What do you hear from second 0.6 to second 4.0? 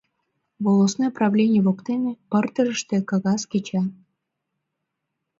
Волостной правлений воктене пырдыжыште кагаз кеча.